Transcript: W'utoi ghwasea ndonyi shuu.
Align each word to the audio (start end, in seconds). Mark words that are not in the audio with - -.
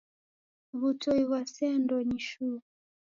W'utoi 0.79 1.23
ghwasea 1.27 1.75
ndonyi 1.83 2.19
shuu. 2.27 2.57